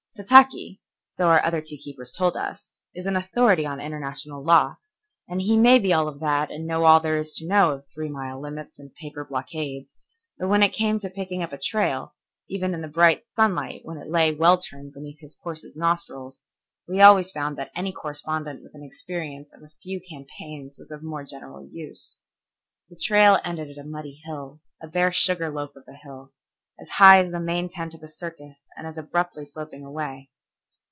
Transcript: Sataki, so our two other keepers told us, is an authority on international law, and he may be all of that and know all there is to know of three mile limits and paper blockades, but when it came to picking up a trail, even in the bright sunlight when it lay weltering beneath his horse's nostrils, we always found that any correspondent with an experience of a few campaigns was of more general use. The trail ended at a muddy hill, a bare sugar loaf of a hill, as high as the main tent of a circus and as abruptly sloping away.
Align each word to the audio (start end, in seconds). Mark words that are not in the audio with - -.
Sataki, 0.19 0.81
so 1.13 1.29
our 1.29 1.39
two 1.39 1.47
other 1.47 1.61
keepers 1.61 2.11
told 2.11 2.35
us, 2.35 2.73
is 2.93 3.05
an 3.05 3.15
authority 3.15 3.65
on 3.65 3.79
international 3.79 4.43
law, 4.43 4.75
and 5.29 5.41
he 5.41 5.55
may 5.55 5.79
be 5.79 5.93
all 5.93 6.09
of 6.09 6.19
that 6.19 6.51
and 6.51 6.67
know 6.67 6.83
all 6.83 6.99
there 6.99 7.17
is 7.17 7.33
to 7.35 7.47
know 7.47 7.71
of 7.71 7.85
three 7.95 8.09
mile 8.09 8.39
limits 8.41 8.77
and 8.77 8.93
paper 8.95 9.23
blockades, 9.23 9.89
but 10.37 10.49
when 10.49 10.63
it 10.63 10.73
came 10.73 10.99
to 10.99 11.09
picking 11.09 11.41
up 11.41 11.53
a 11.53 11.57
trail, 11.57 12.13
even 12.49 12.73
in 12.73 12.81
the 12.81 12.89
bright 12.89 13.23
sunlight 13.37 13.85
when 13.85 13.95
it 13.97 14.09
lay 14.11 14.33
weltering 14.33 14.91
beneath 14.91 15.21
his 15.21 15.37
horse's 15.43 15.77
nostrils, 15.77 16.41
we 16.89 16.99
always 16.99 17.31
found 17.31 17.57
that 17.57 17.71
any 17.73 17.93
correspondent 17.93 18.61
with 18.61 18.75
an 18.75 18.83
experience 18.83 19.49
of 19.53 19.63
a 19.63 19.71
few 19.81 20.01
campaigns 20.01 20.75
was 20.77 20.91
of 20.91 21.01
more 21.01 21.23
general 21.23 21.69
use. 21.71 22.19
The 22.89 22.97
trail 22.97 23.39
ended 23.45 23.71
at 23.71 23.77
a 23.83 23.87
muddy 23.87 24.19
hill, 24.25 24.59
a 24.81 24.87
bare 24.89 25.13
sugar 25.13 25.49
loaf 25.49 25.73
of 25.77 25.85
a 25.87 25.93
hill, 25.95 26.33
as 26.79 26.89
high 26.91 27.23
as 27.23 27.31
the 27.31 27.39
main 27.39 27.69
tent 27.69 27.93
of 27.93 28.01
a 28.01 28.07
circus 28.07 28.57
and 28.75 28.87
as 28.87 28.97
abruptly 28.97 29.45
sloping 29.45 29.85
away. 29.85 30.31